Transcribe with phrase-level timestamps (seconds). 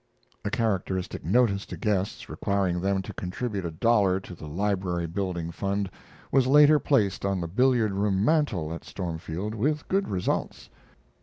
[0.43, 5.51] [A characteristic notice to guests requiring them to contribute a dollar to the Library Building
[5.51, 5.91] Fund
[6.31, 10.71] was later placed on the billiard room mantel at Stormfield with good results.